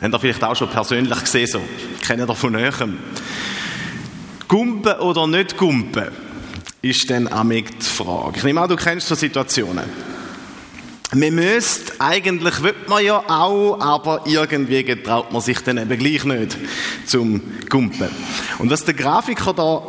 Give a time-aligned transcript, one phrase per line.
[0.00, 1.60] Habt ihr vielleicht auch schon persönlich gesehen, so.
[2.00, 2.98] Kennen ihr von Nähem.
[4.48, 6.08] Gumpen oder nicht Gumpen,
[6.82, 8.38] ist dann amig die Frage.
[8.38, 9.84] Ich nehme an, du kennst so Situationen.
[11.12, 16.24] Man müsste, eigentlich will man ja auch, aber irgendwie getraut man sich dann eben gleich
[16.24, 16.56] nicht
[17.06, 18.08] zum Gumpen.
[18.58, 19.82] Und was der Grafiker da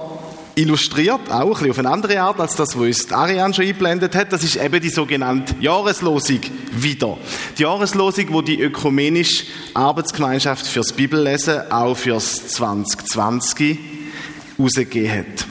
[0.56, 4.16] illustriert, auch ein bisschen auf eine andere Art als das, was uns Ariane schon eingeblendet
[4.16, 6.40] hat, das ist eben die sogenannte Jahreslosung
[6.74, 7.18] wieder.
[7.58, 13.78] Die Jahreslosung, wo die ökumenische Arbeitsgemeinschaft fürs Bibellesen auch fürs 2020
[14.60, 15.46] rausgegeben hat.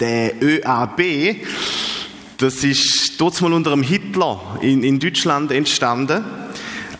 [0.00, 1.36] Der ÖAB
[2.38, 6.24] das ist dort mal unter dem Hitler in, in Deutschland entstanden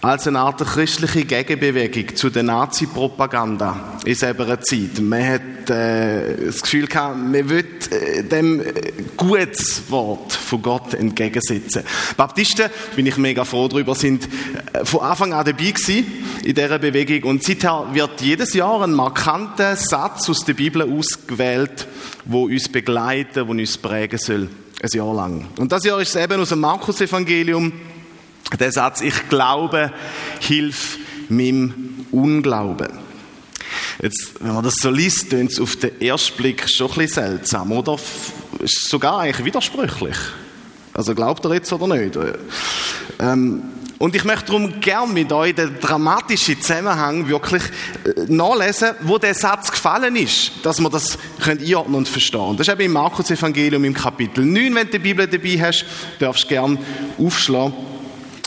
[0.09, 4.99] als eine Art christliche Gegenbewegung zu der Nazi-Propaganda in selber Zeit.
[5.03, 8.73] Man hat äh, das Gefühl gehabt, man will äh, dem äh,
[9.19, 11.83] gutes Wort von Gott entgegensetzen.
[12.17, 14.27] Baptisten, bin ich mega froh darüber, sind
[14.73, 16.07] äh, von Anfang an dabei gewesen
[16.43, 21.87] in dieser Bewegung und seither wird jedes Jahr ein markanter Satz aus der Bibel ausgewählt,
[22.25, 24.49] wo uns begleiten, wo uns prägen soll
[24.81, 25.49] ein Jahr lang.
[25.59, 27.73] Und das Jahr ist es eben aus dem Markus-Evangelium,
[28.57, 29.93] der Satz, ich glaube,
[30.41, 32.89] hilf meinem Unglauben.
[34.01, 37.27] Jetzt, wenn man das so liest, klingt es auf den ersten Blick schon ein bisschen
[37.27, 37.99] seltsam, oder?
[38.61, 40.17] Ist sogar eigentlich widersprüchlich.
[40.95, 42.19] Also glaubt er jetzt oder nicht?
[43.19, 43.63] Ähm,
[43.99, 47.63] und ich möchte darum gern mit euch den dramatischen Zusammenhang wirklich
[48.05, 52.57] äh, nachlesen, wo der Satz gefallen ist, dass man das einordnen und verstehen.
[52.57, 54.75] Das ist eben im Markus Evangelium im Kapitel 9.
[54.75, 55.85] Wenn du die Bibel dabei hast,
[56.21, 56.79] darfst du gern
[57.19, 57.73] aufschlagen.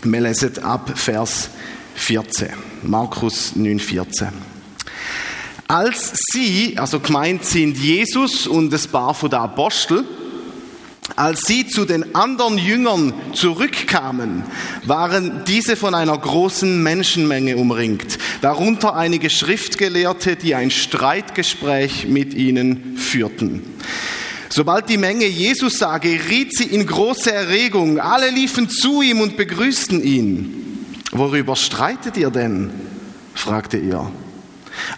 [0.04, 1.52] Wir lesen ab Vers
[1.94, 2.50] 14.
[2.82, 4.30] Markus 9, 14.
[5.68, 10.04] Als sie, also gemeint sind Jesus und ein paar von den Apostel,
[11.16, 14.44] als sie zu den anderen Jüngern zurückkamen,
[14.86, 22.98] waren diese von einer großen Menschenmenge umringt, darunter einige Schriftgelehrte, die ein Streitgespräch mit ihnen
[22.98, 23.62] führten.
[24.54, 28.00] Sobald die Menge Jesus sah, geriet sie in große Erregung.
[28.00, 30.86] Alle liefen zu ihm und begrüßten ihn.
[31.14, 32.70] Worüber streitet ihr denn?
[33.34, 34.12] fragte er.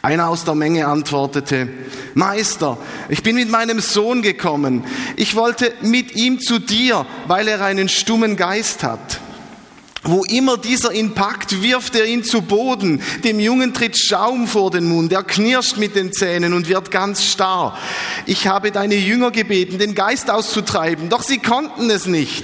[0.02, 1.70] Einer aus der Menge antwortete,
[2.16, 4.86] Meister, ich bin mit meinem Sohn gekommen.
[5.18, 9.20] Ich wollte mit ihm zu dir, weil er einen stummen Geist hat.
[10.04, 13.02] Wo immer dieser ihn packt, wirft er ihn zu Boden.
[13.24, 15.14] Dem Jungen tritt Schaum vor den Mund.
[15.14, 17.78] Er knirscht mit den Zähnen und wird ganz starr.
[18.26, 22.44] Ich habe deine Jünger gebeten, den Geist auszutreiben, doch sie konnten es nicht.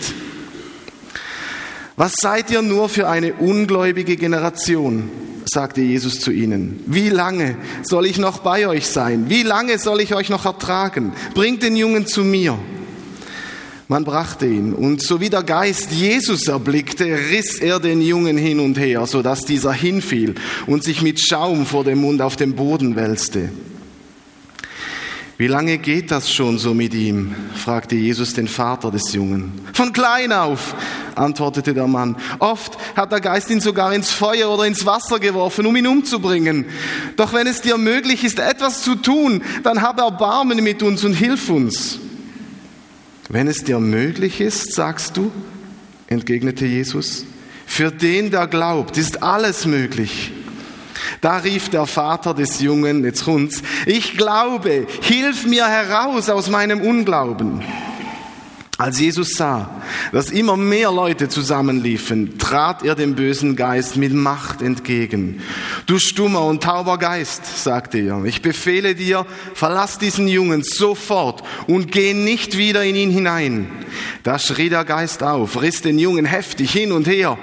[1.97, 5.09] Was seid ihr nur für eine ungläubige Generation?
[5.45, 6.81] sagte Jesus zu ihnen.
[6.85, 9.29] Wie lange soll ich noch bei euch sein?
[9.29, 11.11] Wie lange soll ich euch noch ertragen?
[11.33, 12.57] Bringt den Jungen zu mir.
[13.91, 18.59] Man brachte ihn, und so wie der Geist Jesus erblickte, riss er den Jungen hin
[18.59, 20.35] und her, so dass dieser hinfiel
[20.67, 23.49] und sich mit Schaum vor dem Mund auf dem Boden wälzte.
[25.39, 27.33] Wie lange geht das schon so mit ihm?
[27.55, 29.59] fragte Jesus den Vater des Jungen.
[29.73, 30.75] Von klein auf,
[31.15, 32.15] antwortete der Mann.
[32.37, 36.65] Oft hat der Geist ihn sogar ins Feuer oder ins Wasser geworfen, um ihn umzubringen.
[37.15, 41.13] Doch wenn es dir möglich ist, etwas zu tun, dann hab Erbarmen mit uns und
[41.13, 41.99] hilf uns.
[43.31, 45.31] Wenn es dir möglich ist, sagst du,
[46.07, 47.25] entgegnete Jesus,
[47.67, 50.31] für den, der glaubt, ist alles möglich.
[51.21, 56.81] Da rief der Vater des Jungen, jetzt kommt's, ich glaube, hilf mir heraus aus meinem
[56.81, 57.61] Unglauben.
[58.79, 59.69] Als Jesus sah,
[60.13, 65.41] dass immer mehr Leute zusammenliefen, trat er dem bösen Geist mit Macht entgegen.
[65.85, 71.91] Du stummer und tauber Geist, sagte er, ich befehle dir, verlass diesen Jungen sofort und
[71.91, 73.67] geh nicht wieder in ihn hinein.
[74.23, 77.37] Da schrie der Geist auf, riss den Jungen heftig hin und her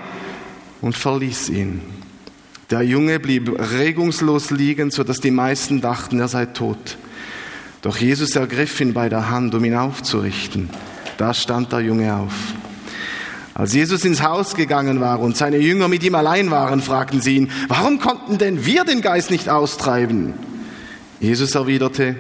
[0.81, 1.83] und verließ ihn.
[2.71, 6.97] Der Junge blieb regungslos liegen, so dass die meisten dachten, er sei tot.
[7.83, 10.71] Doch Jesus ergriff ihn bei der Hand, um ihn aufzurichten.
[11.17, 12.33] Da stand der Junge auf.
[13.55, 17.37] Als Jesus ins Haus gegangen war und seine Jünger mit ihm allein waren, fragten sie
[17.37, 20.35] ihn, warum konnten denn wir den Geist nicht austreiben?
[21.21, 22.17] Jesus erwiderte,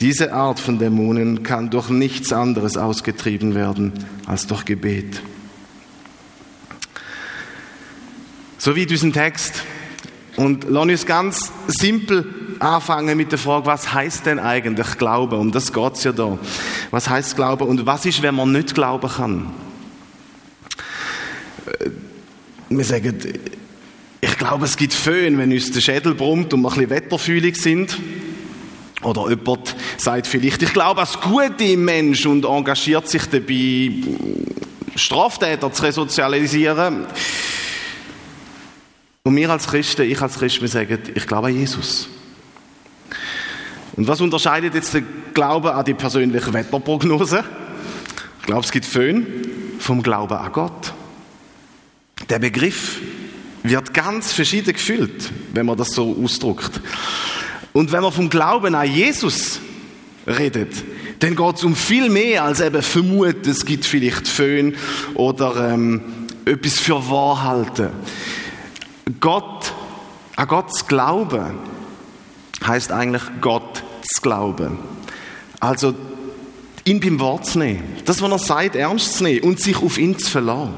[0.00, 3.92] diese Art von Dämonen kann durch nichts anderes ausgetrieben werden
[4.26, 5.20] als durch Gebet.
[8.56, 9.64] So wie diesen Text.
[10.36, 12.26] Und lass uns ganz simpel
[12.60, 15.36] anfangen mit der Frage, was heißt denn eigentlich Glaube?
[15.36, 16.38] Um das geht's ja da.
[16.90, 19.50] Was heißt Glaube und was ist, wenn man nicht glauben kann?
[21.66, 21.90] Äh,
[22.68, 23.18] wir sagen,
[24.20, 27.56] ich glaube, es gibt Föhn, wenn uns der Schädel brummt und wir ein bisschen wetterfühlig
[27.56, 27.98] sind.
[29.02, 33.92] Oder jemand sagt vielleicht, ich glaube als gute Mensch und engagiert sich dabei,
[34.94, 37.06] Straftäter zu resozialisieren.
[39.22, 42.08] Und wir als Christen, ich als Christ, wir sagen, ich glaube an Jesus.
[43.96, 47.44] Und was unterscheidet jetzt den Glauben an die persönliche Wetterprognose?
[48.40, 49.26] Ich glaube, es gibt Föhn
[49.78, 50.92] vom Glauben an Gott.
[52.28, 53.00] Der Begriff
[53.62, 56.80] wird ganz verschieden gefüllt, wenn man das so ausdrückt.
[57.72, 59.60] Und wenn man vom Glauben an Jesus
[60.26, 60.72] redet,
[61.20, 64.74] dann geht es um viel mehr als eben vermuten, es gibt vielleicht Föhn
[65.14, 66.00] oder ähm,
[66.44, 67.90] etwas für wahr halten.
[69.20, 69.72] Gott,
[70.36, 71.58] an Gott zu glauben,
[72.66, 74.78] heißt eigentlich Gott zu glauben.
[75.58, 75.94] Also
[76.84, 79.98] ihn beim Wort zu nehmen, das, was er sagt, ernst zu nehmen und sich auf
[79.98, 80.74] ihn zu verlassen.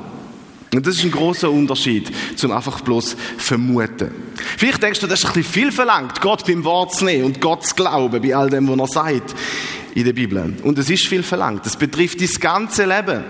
[0.75, 4.11] Und das ist ein großer Unterschied zum einfach bloß vermuten.
[4.57, 7.41] Vielleicht denkst du, das ist ein bisschen viel verlangt, Gott beim Wort zu nehmen und
[7.43, 9.35] Gott zu glauben bei all dem, was er sagt
[9.95, 10.55] in der Bibel.
[10.63, 11.67] Und es ist viel verlangt.
[11.67, 13.23] Das betrifft das ganze Leben.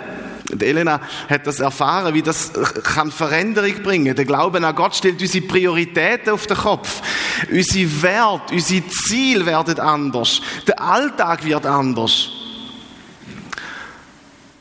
[0.55, 1.01] Die Elena
[1.31, 2.53] hat das erfahren, wie das
[2.83, 4.15] kann Veränderung bringen.
[4.15, 7.01] Der Glaube an Gott stellt unsere Prioritäten auf den Kopf.
[7.51, 10.43] Unsere Werte, unsere Ziele werden anders.
[10.67, 12.29] Der Alltag wird anders.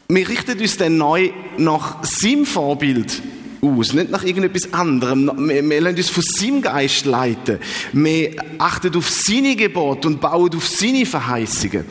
[0.07, 3.21] Wir richten uns dann neu nach seinem Vorbild
[3.61, 5.31] aus, nicht nach irgendetwas anderem.
[5.47, 7.59] Wir, wir lassen uns von seinem Geist leiten.
[7.94, 11.85] Wir achten auf seine Gebote und bauen auf seine Verheißungen.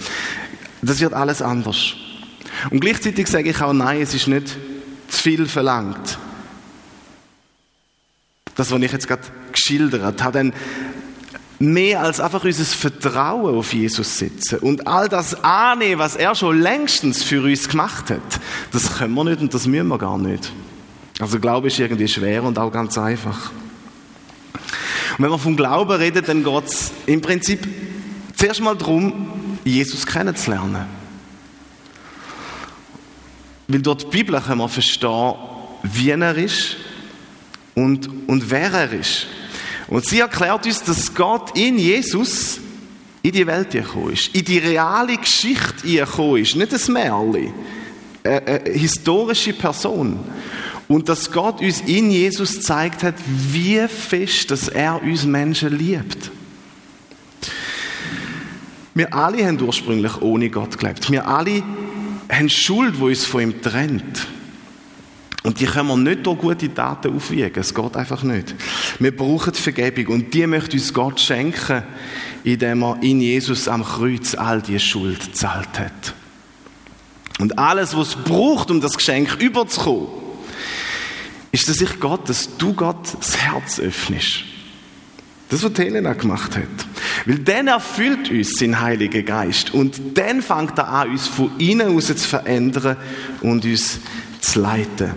[0.83, 1.95] Das wird alles anders.
[2.71, 4.57] Und gleichzeitig sage ich auch, nein, es ist nicht
[5.09, 6.19] zu viel verlangt.
[8.55, 9.23] Das, was ich jetzt gerade
[9.53, 10.53] geschildert habe, dann
[11.59, 16.61] mehr als einfach unser Vertrauen auf Jesus setzen und all das annehmen, was er schon
[16.61, 18.41] längstens für uns gemacht hat,
[18.73, 20.53] das können wir nicht und das müssen wir gar nicht.
[21.21, 23.53] Also Glaube ist irgendwie schwer und auch ganz einfach.
[25.19, 27.69] Und wenn wir vom Glauben reden, dann geht es im Prinzip
[28.37, 31.00] zuerst mal darum, Jesus kennenzulernen.
[33.71, 35.35] Weil dort die Bibel können wir verstehen,
[35.85, 36.77] wie er ist
[37.75, 39.29] und, und wer er ist.
[39.87, 42.59] Und sie erklärt uns, dass Gott in Jesus
[43.23, 47.53] in die Welt gekommen ist, in die reale Geschichte gekommen ist, nicht ein Märchen,
[48.25, 50.19] eine, eine historische Person.
[50.89, 56.33] Und dass Gott uns in Jesus gezeigt hat, wie fest, dass er uns Menschen liebt.
[58.95, 61.09] Wir alle haben ursprünglich ohne Gott gelebt.
[61.09, 61.63] Wir alle
[62.31, 64.27] haben Schuld, die uns von ihm trennt.
[65.43, 67.53] Und die können wir nicht durch gute Taten aufwiegen.
[67.55, 68.55] Es geht einfach nicht.
[68.99, 71.83] Wir brauchen Vergebung und die möchte uns Gott schenken,
[72.45, 76.15] indem er in Jesus am Kreuz all die Schuld gezahlt hat.
[77.39, 80.09] Und alles, was es braucht, um das Geschenk überzukommen,
[81.53, 84.45] ist, dass ich Gott, dass du Gott das Herz öffnest.
[85.49, 86.69] Das, was Helena gemacht hat.
[87.27, 89.75] Weil dann erfüllt uns sein Heiliger Geist.
[89.75, 92.97] Und dann fängt er an, uns von innen aus zu verändern
[93.43, 94.01] und uns
[94.41, 95.13] zu leiten.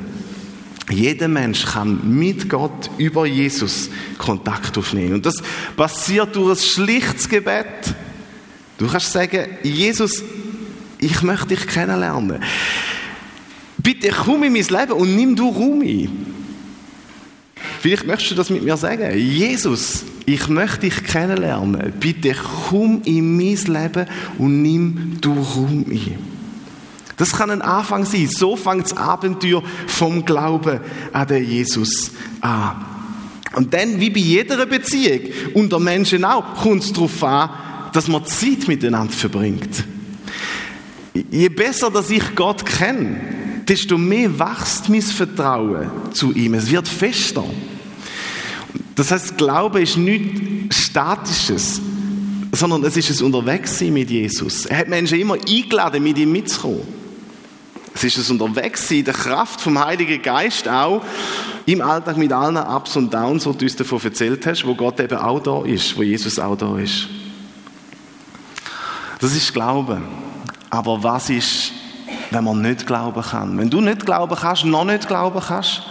[0.90, 5.16] Jeder Mensch kann mit Gott über Jesus Kontakt aufnehmen.
[5.16, 5.42] Und das
[5.78, 7.96] passiert durch ein schlichtes Gebet.
[8.78, 10.22] Du kannst sagen, Jesus,
[11.00, 12.44] ich möchte dich kennenlernen.
[13.78, 16.33] Bitte komm in mein Leben und nimm du Raum ein.
[17.84, 19.14] Vielleicht möchtest du das mit mir sagen.
[19.18, 21.92] Jesus, ich möchte dich kennenlernen.
[22.00, 22.34] Bitte
[22.70, 24.06] komm in mein Leben
[24.38, 26.18] und nimm du Raum ein.
[27.18, 28.30] Das kann ein Anfang sein.
[28.30, 30.80] So fängt das Abenteuer vom Glauben
[31.12, 32.86] an den Jesus an.
[33.54, 37.50] Und dann, wie bei jeder Beziehung, unter Menschen auch, kommt es darauf an,
[37.92, 39.84] dass man Zeit miteinander verbringt.
[41.14, 43.20] Je besser, dass ich Gott kenne,
[43.68, 46.54] desto mehr wächst mein Vertrauen zu ihm.
[46.54, 47.44] Es wird fester.
[48.96, 51.82] Das heißt, Glaube ist nichts Statisches,
[52.52, 54.66] sondern es ist ein Unterwegssein mit Jesus.
[54.66, 56.82] Er hat Menschen immer eingeladen, mit ihm mitzukommen.
[57.96, 61.04] Es ist ein Unterwegssein, der Kraft vom Heiligen Geist auch
[61.66, 65.00] im Alltag mit allen Ups und Downs, wo du uns davon erzählt hast, wo Gott
[65.00, 67.08] eben auch da ist, wo Jesus auch da ist.
[69.20, 70.02] Das ist Glaube.
[70.70, 71.72] Aber was ist,
[72.32, 73.58] wenn man nicht glauben kann?
[73.58, 75.84] Wenn du nicht glauben kannst, noch nicht glauben kannst,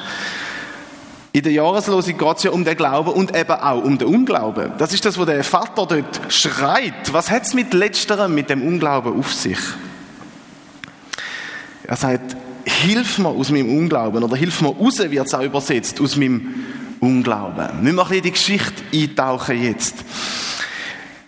[1.32, 4.72] in der Jahreslosung geht es ja um den Glauben und eben auch um den Unglauben.
[4.76, 7.12] Das ist das, was der Vater dort schreit.
[7.12, 9.58] Was hat es mit letzterem, mit dem Unglauben auf sich?
[11.84, 16.00] Er sagt, hilf mir aus meinem Unglauben oder hilf mir raus, wird es auch übersetzt,
[16.00, 16.54] aus meinem
[17.00, 17.68] Unglauben.
[17.80, 19.96] Wir machen in die Geschichte eintauchen jetzt.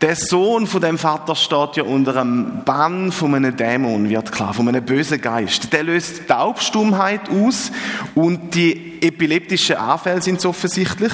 [0.04, 4.52] Der Sohn von dem Vater steht ja unter einem Bann von einem Dämon, wird klar,
[4.52, 5.72] von einem bösen Geist.
[5.72, 7.72] Der löst Taubstummheit aus
[8.14, 11.10] und die epileptischen Anfälle sind so offensichtlich.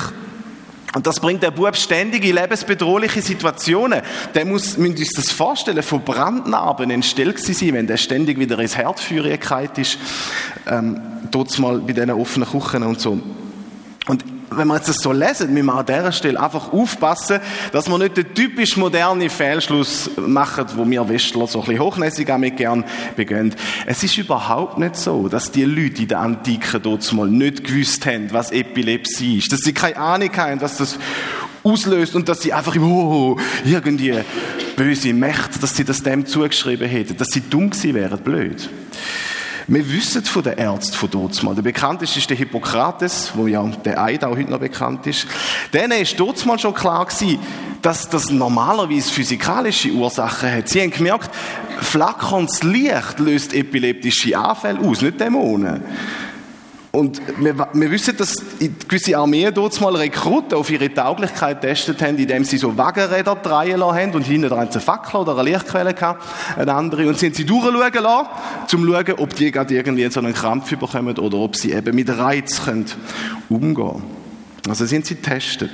[0.92, 4.02] Und das bringt der Bub ständig in lebensbedrohliche Situationen.
[4.34, 8.76] Der muss, müsst euch das vorstellen, von Brandnarben entstellt sein, wenn der ständig wieder ins
[8.76, 9.38] Herdfeuer
[9.76, 9.98] ist,
[10.66, 13.20] ähm, dort mal bei diesen offenen Kuchen und so.
[14.08, 17.40] Und wenn wir jetzt das so lesen, müssen wir an dieser Stelle einfach aufpassen,
[17.72, 22.26] dass wir nicht den typisch modernen Fehlschluss machen, wo wir Westler so ein bisschen hochnäsig
[22.26, 22.84] damit gern
[23.16, 23.54] begehen.
[23.86, 28.04] Es ist überhaupt nicht so, dass die Leute in der Antike dort mal nicht gewusst
[28.06, 29.52] haben, was Epilepsie ist.
[29.52, 30.98] Dass sie keine Ahnung haben, dass das
[31.62, 34.14] auslöst und dass sie einfach oh, irgendwie
[34.76, 38.70] böse Mächte, dass sie das dem zugeschrieben hätten, dass sie dumm gewesen wären, blöd.
[39.72, 41.54] Wir wissen von den Ärzten von dort mal.
[41.54, 45.28] Der bekannteste ist der Hippokrates, wo ja der Eid auch heute noch bekannt ist.
[45.72, 47.38] Denen ist dort mal schon klar gewesen,
[47.80, 50.68] dass das normalerweise physikalische Ursachen hat.
[50.68, 51.30] Sie haben gemerkt,
[51.82, 55.84] flackerndes Licht löst epileptische Anfälle aus, nicht Dämonen.
[56.92, 58.42] Und wir, wir wissen, dass
[58.88, 63.78] gewisse Armeen dort mal Rekruten auf ihre Tauglichkeit getestet haben, indem sie so Wagenräder drehen
[63.78, 66.24] lassen haben und hinten dran eine Fackel oder eine Lichtquelle gehabt,
[66.56, 67.06] eine andere.
[67.06, 68.28] Und sie haben sie durchschauen lassen,
[68.62, 71.94] um zu schauen, ob die gerade irgendwie so einen Krampf bekommen oder ob sie eben
[71.94, 72.86] mit Reiz können
[73.48, 74.02] umgehen.
[74.68, 75.70] Also sind sie getestet.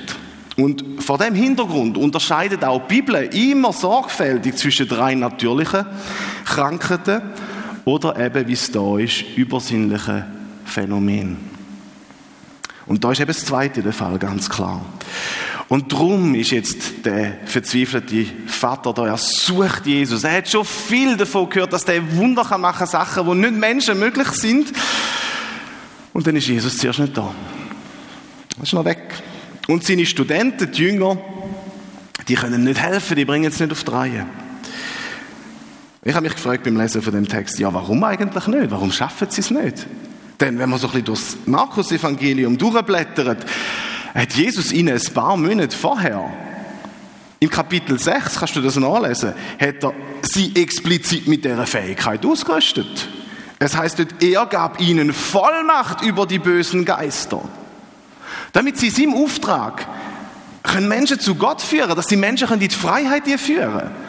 [0.58, 5.86] Und vor dem Hintergrund unterscheidet auch die Bibel immer sorgfältig zwischen drei natürlichen
[6.44, 7.22] Krankheiten
[7.86, 10.35] oder eben, wie es da ist, übersinnlichen
[10.66, 11.36] Phänomen.
[12.86, 14.84] Und da ist eben das zweite der Fall, ganz klar.
[15.68, 20.22] Und darum ist jetzt der verzweifelte Vater da, er sucht Jesus.
[20.22, 23.98] Er hat schon viel davon gehört, dass der Wunder kann machen Sachen, die nicht Menschen
[23.98, 24.72] möglich sind.
[26.12, 27.34] Und dann ist Jesus zuerst nicht da.
[28.58, 29.14] Er ist noch weg.
[29.66, 31.18] Und seine Studenten, die Jünger,
[32.28, 34.26] die können nicht helfen, die bringen es nicht auf die Reihe.
[36.04, 38.70] Ich habe mich gefragt beim Lesen von dem Text, ja, warum eigentlich nicht?
[38.70, 39.86] Warum schaffen sie es nicht?
[40.40, 43.46] Denn wenn man so ein bisschen durchs Markus-Evangelium durchblättert,
[44.14, 46.32] hat Jesus ihnen ein paar Monate vorher,
[47.38, 53.08] im Kapitel 6, kannst du das nachlesen, hat er sie explizit mit dieser Fähigkeit ausgerüstet.
[53.58, 57.42] Es heißt dort, er gab ihnen Vollmacht über die bösen Geister.
[58.52, 59.86] Damit sie seinem Auftrag
[60.62, 64.05] können Menschen zu Gott führen, dass die Menschen in die Freiheit führen können.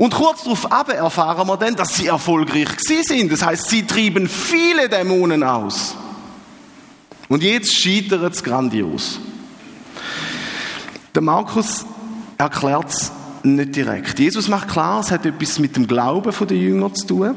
[0.00, 3.30] Und kurz darauf aber erfahren wir dann, dass sie erfolgreich sind.
[3.30, 5.94] Das heißt, sie trieben viele Dämonen aus.
[7.28, 9.20] Und jetzt scheitert es grandios.
[11.14, 11.84] Der Markus
[12.38, 14.18] erklärt es nicht direkt.
[14.18, 17.36] Jesus macht klar, es hat etwas mit dem Glauben der Jünger zu tun.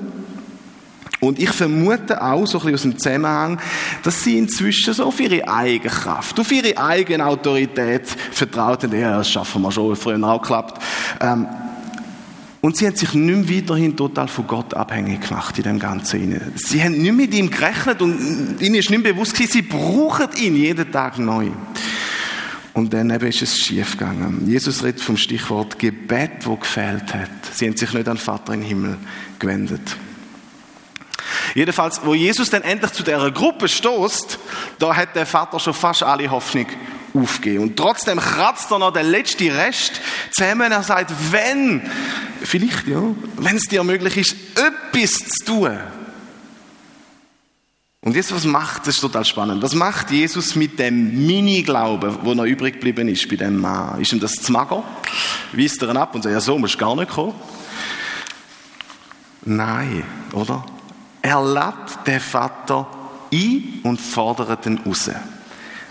[1.20, 3.60] Und ich vermute auch, so ein bisschen aus dem Zusammenhang,
[4.04, 8.98] dass sie inzwischen so auf ihre eigene Kraft, auf ihre eigene Autorität vertraut haben.
[8.98, 10.82] Ja, das schaffen wir schon, früher auch geklappt.
[11.20, 11.46] Ähm,
[12.64, 16.54] und sie haben sich nicht mehr weiterhin total von Gott abhängig gemacht in dem Ganzen.
[16.56, 20.30] Sie haben nicht mit ihm gerechnet und ihnen ist nicht mehr bewusst gewesen, sie brauchen
[20.38, 21.50] ihn jeden Tag neu.
[22.74, 24.46] Und dann eben ist es schief gegangen.
[24.48, 27.30] Jesus redet vom Stichwort Gebet, wo gefehlt hat.
[27.52, 28.98] Sie haben sich nicht an den Vater im Himmel
[29.40, 29.98] gewendet.
[31.56, 34.40] Jedenfalls, wo Jesus dann endlich zu der Gruppe stoßt,
[34.80, 36.68] da hat der Vater schon fast alle Hoffnung
[37.14, 37.64] aufgeben.
[37.64, 40.02] Und trotzdem kratzt er noch der letzte Rest
[40.32, 40.72] zusammen.
[40.72, 41.82] Er sagt, wenn,
[42.44, 43.02] vielleicht ja,
[43.38, 45.78] wenn es dir möglich ist, etwas zu tun.
[48.02, 52.34] Und jetzt, was macht, das ist total spannend, was macht Jesus mit dem Mini-Glauben, wo
[52.34, 54.02] noch übrig geblieben ist bei dem Mann?
[54.02, 54.84] Ist ihm das zu mager?
[55.54, 57.34] Weist er ihn ab und sagt, ja so, musst du gar nicht kommen?
[59.46, 60.04] Nein,
[60.34, 60.66] oder?
[61.22, 62.88] Er lädt den Vater
[63.32, 65.10] ein und fordert ihn raus.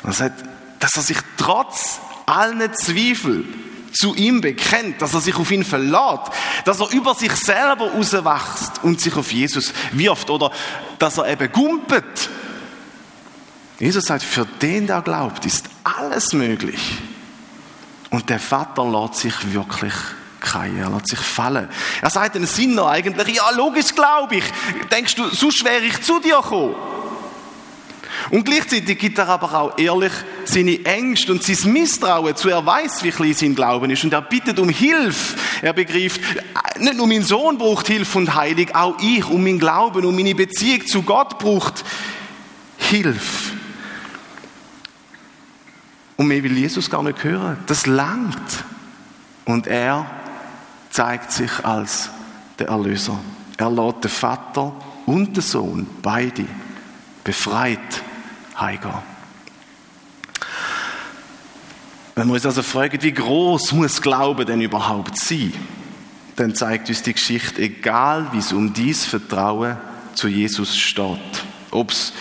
[0.04, 0.44] Er sagt,
[0.82, 3.44] dass er sich trotz allen Zweifel
[3.92, 6.32] zu ihm bekennt, dass er sich auf ihn verlässt,
[6.64, 10.50] dass er über sich selber rauswächst und sich auf Jesus wirft oder
[10.98, 12.28] dass er eben gumpet.
[13.78, 16.98] Jesus sagt, für den, der glaubt, ist alles möglich.
[18.10, 19.94] Und der Vater lässt sich wirklich
[20.40, 21.68] keinen, er lässt sich fallen.
[22.00, 24.44] Er sagt den Sinner eigentlich, ja logisch glaube ich,
[24.90, 26.74] denkst du, sonst wäre ich zu dir gekommen.
[28.30, 30.12] Und gleichzeitig gibt er aber auch ehrlich
[30.44, 32.48] seine Ängste und sein Misstrauen zu.
[32.48, 35.36] Er weiß, wie klein sein Glauben ist und er bittet um Hilfe.
[35.60, 36.20] Er begreift,
[36.78, 40.34] nicht nur mein Sohn braucht Hilfe und Heilig, auch ich um mein Glauben, um meine
[40.34, 41.84] Beziehung zu Gott braucht
[42.78, 43.52] Hilfe.
[46.16, 47.58] Und mehr will Jesus gar nicht hören.
[47.66, 48.64] Das langt.
[49.44, 50.08] Und er
[50.90, 52.10] zeigt sich als
[52.58, 53.18] der Erlöser.
[53.56, 54.72] Er lädt den Vater
[55.06, 56.44] und den Sohn, beide,
[57.24, 58.02] befreit
[58.62, 58.94] heimgehen.
[62.14, 65.52] Wenn wir uns also fragen, wie groß muss Glaube denn überhaupt sein,
[66.36, 69.76] dann zeigt uns die Geschichte, egal wie es um dies Vertrauen
[70.14, 71.18] zu Jesus steht.
[71.70, 72.12] Ob es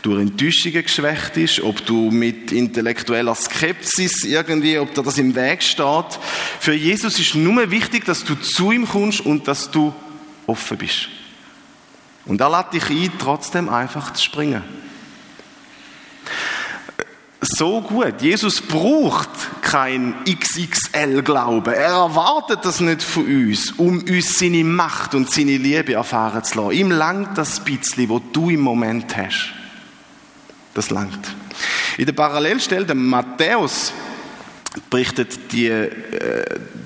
[0.00, 5.62] durch Enttäuschungen geschwächt ist, ob du mit intellektueller Skepsis irgendwie, ob dir das im Weg
[5.62, 6.18] steht.
[6.58, 9.94] Für Jesus ist nur wichtig, dass du zu ihm kommst und dass du
[10.46, 11.08] offen bist.
[12.24, 14.62] Und er lädt dich ein, trotzdem einfach zu springen.
[17.44, 18.20] So gut.
[18.20, 19.28] Jesus braucht
[19.62, 21.72] kein XXL-Glauben.
[21.72, 26.58] Er erwartet das nicht von uns, um uns seine Macht und seine Liebe erfahren zu
[26.58, 26.72] lassen.
[26.72, 29.52] Ihm langt das bisschen, wo du im Moment hast.
[30.74, 31.34] Das langt.
[31.98, 33.92] In der Parallelstelle, der Matthäus
[34.90, 35.90] berichtet die, äh,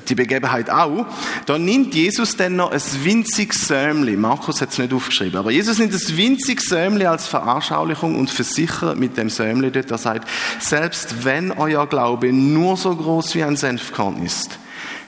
[0.09, 1.07] die Begebenheit auch.
[1.47, 4.17] Da nimmt Jesus dann noch ein winziges Säumli.
[4.17, 8.99] Markus hat es nicht aufgeschrieben, aber Jesus nimmt ein winziges Säumli als Veranschaulichung und versichert
[8.99, 10.29] mit dem Säumli dort, er sagt,
[10.61, 14.59] selbst wenn euer Glaube nur so groß wie ein Senfkorn ist,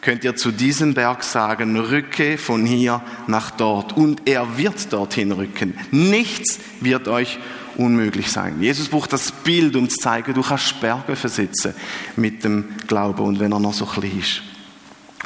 [0.00, 5.32] könnt ihr zu diesem Berg sagen, rücke von hier nach dort und er wird dorthin
[5.32, 5.74] rücken.
[5.90, 7.38] Nichts wird euch
[7.76, 8.60] unmöglich sein.
[8.60, 11.74] Jesus braucht das Bild, um zu zeigen, du kannst Berge versetzen
[12.16, 14.42] mit dem Glauben und wenn er noch so klein ist.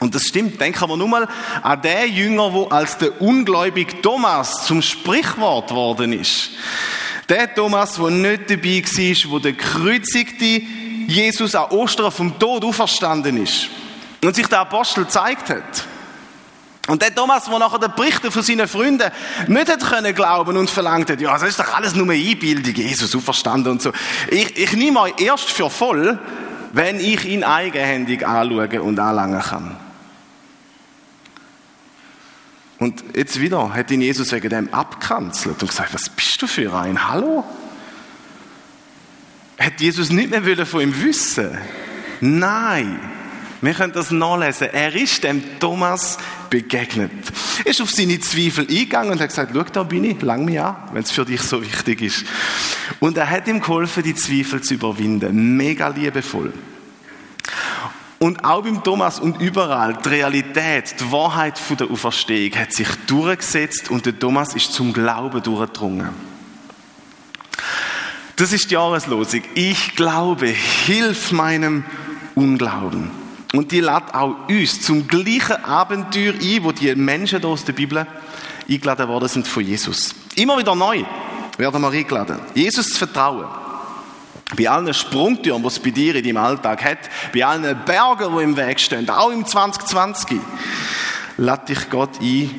[0.00, 0.60] Und das stimmt.
[0.60, 1.28] Denken wir nur mal
[1.62, 6.50] an den Jünger, wo als der ungläubige Thomas zum Sprichwort worden ist.
[7.28, 10.62] Der Thomas, der nicht dabei war, wo der gekreuzigte
[11.06, 13.68] Jesus an Ostern vom Tod auferstanden ist
[14.22, 15.86] und sich der Apostel gezeigt hat.
[16.86, 19.10] Und der Thomas, der nachher den Berichten von seinen Freunden
[19.46, 22.74] nicht hat können glauben und verlangt hat, ja, das ist doch alles nur eine Einbildung,
[22.74, 23.92] Jesus auferstanden und so.
[24.30, 26.18] Ich, ich nehme euch erst für voll,
[26.72, 29.76] wenn ich ihn eigenhändig anschauen und anlangen kann.
[32.78, 36.74] Und jetzt wieder hat ihn Jesus wegen dem abkanzelt und gesagt, was bist du für
[36.74, 37.08] ein?
[37.08, 37.44] Hallo?
[39.58, 41.56] Hat Jesus nicht mehr von ihm wissen?
[42.20, 43.00] Nein.
[43.62, 44.68] Wir können das nachlesen.
[44.72, 46.18] Er ist dem Thomas
[46.54, 47.10] begegnet.
[47.64, 50.60] Er ist auf seine Zweifel eingegangen und hat gesagt, schau, da bin ich, lang mich
[50.60, 52.24] an, wenn es für dich so wichtig ist.
[53.00, 55.56] Und er hat ihm geholfen, die Zweifel zu überwinden.
[55.56, 56.52] Mega liebevoll.
[58.20, 62.88] Und auch beim Thomas und überall, die Realität, die Wahrheit von der Auferstehung hat sich
[63.08, 66.10] durchgesetzt und der Thomas ist zum Glauben durchgedrungen.
[68.36, 69.42] Das ist die Jahreslosung.
[69.54, 71.84] Ich glaube, hilf meinem
[72.36, 73.23] Unglauben.
[73.54, 77.72] Und die lädt auch uns zum gleichen Abenteuer ein, wo die Menschen hier aus der
[77.72, 78.04] Bibel
[78.68, 80.12] eingeladen worden sind von Jesus.
[80.34, 81.04] Immer wieder neu
[81.56, 82.40] werden wir eingeladen.
[82.52, 83.46] Jesus zu vertrauen.
[84.56, 86.98] Bei allen Sprungtüren, die es bei dir in deinem Alltag hat,
[87.32, 90.40] bei allen Bergen, die im Weg stehen, auch im 2020,
[91.36, 92.50] lädt dich Gott ein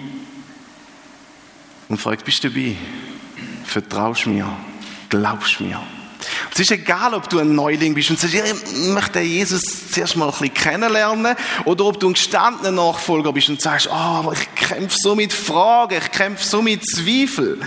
[1.89, 2.77] und fragt, bist du dabei?
[3.65, 4.47] Vertraust mir?
[5.09, 5.81] Glaubst mir?
[6.57, 10.27] Es ist egal, ob du ein Neuling bist und sagst, ich möchte Jesus zuerst mal
[10.27, 14.55] ein bisschen kennenlernen, oder ob du ein gestandener Nachfolger bist und sagst, oh, aber ich
[14.55, 17.61] kämpfe so mit Fragen, ich kämpfe so mit Zweifeln.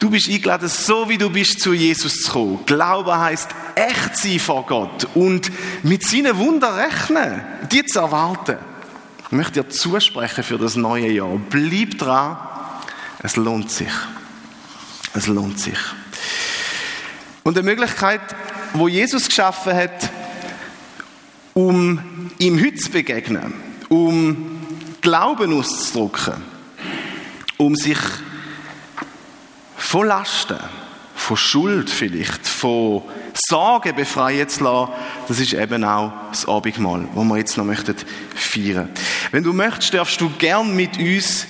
[0.00, 2.60] Du bist eingeladen, so wie du bist, zu Jesus zu kommen.
[2.64, 8.56] Glaube heißt echt sein vor Gott und mit seinen Wunder rechnen, die zu erwarten.
[9.26, 11.38] Ich möchte dir zusprechen für das neue Jahr.
[11.50, 12.38] Bleib dran,
[13.22, 13.92] es lohnt sich.
[15.12, 15.76] Es lohnt sich.
[17.48, 18.20] Und eine Möglichkeit,
[18.74, 20.10] wo Jesus geschaffen hat,
[21.54, 23.54] um ihm heute zu begegnen,
[23.88, 24.60] um
[25.00, 26.34] Glauben auszudrücken,
[27.56, 27.96] um sich
[29.78, 30.58] von Lasten,
[31.16, 34.92] von Schuld vielleicht, von Sorgen befreien zu lassen,
[35.26, 37.94] das ist eben auch das Abendmahl, das wir jetzt noch möchten
[38.34, 38.90] feiern.
[39.30, 41.46] Wenn du möchtest, darfst du gern mit uns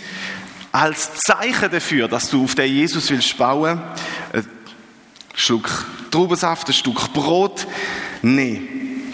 [0.70, 3.82] als Zeichen dafür, dass du auf den Jesus willst bauen,
[5.38, 7.68] Schluck Traubensaft, ein Stück Brot.
[8.22, 9.12] Nein.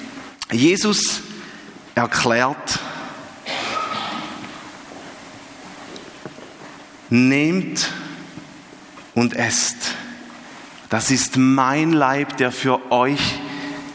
[0.50, 1.20] Jesus
[1.94, 2.78] erklärt,
[7.10, 7.90] nehmt
[9.14, 9.76] und esst.
[10.88, 13.20] Das ist mein Leib, der für euch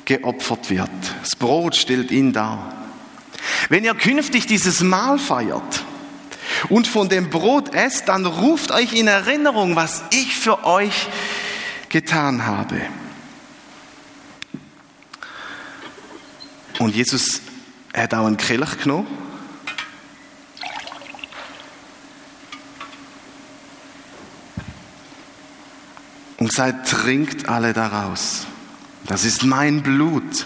[0.06, 0.90] geopfert wird.
[1.22, 2.76] Das Brot stellt ihn dar.
[3.70, 5.84] Wenn ihr künftig dieses Mahl feiert
[6.70, 11.08] und von dem Brot esst, dann ruft euch in Erinnerung, was ich für euch
[11.90, 12.82] getan habe.
[16.80, 17.42] Und Jesus
[17.94, 19.08] hat auch einen Kelch genommen.
[26.38, 28.48] Und gesagt, trinkt alle daraus.
[29.08, 30.46] Das ist mein Blut,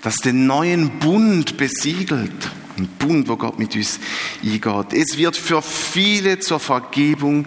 [0.00, 2.50] das den neuen Bund besiegelt.
[2.78, 3.98] Ein Bund, wo Gott mit uns
[4.42, 4.92] eingeht.
[4.92, 7.46] Es wird für viele zur Vergebung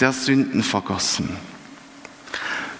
[0.00, 1.51] der Sünden vergossen.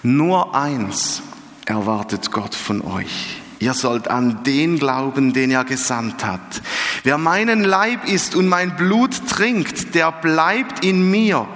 [0.03, 1.21] Nur eins
[1.65, 3.37] erwartet Gott von euch.
[3.59, 6.61] Ihr sollt an den glauben, den er gesandt hat.
[7.03, 11.47] Wer meinen Leib isst und mein Blut trinkt, der bleibt in mir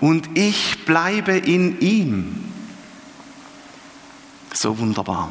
[0.00, 2.44] und ich bleibe in ihm.
[4.52, 5.28] So wunderbar.